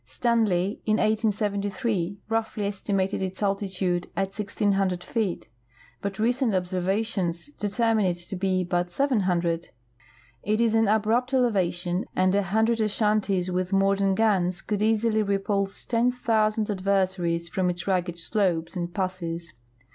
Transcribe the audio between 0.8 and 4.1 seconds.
in 1873, roughly estimated its altitude